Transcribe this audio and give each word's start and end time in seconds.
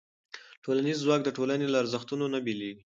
ټولنیز 0.63 0.97
ځواک 1.03 1.21
د 1.23 1.29
ټولنې 1.37 1.67
له 1.69 1.77
ارزښتونو 1.83 2.25
نه 2.33 2.39
بېلېږي. 2.45 2.77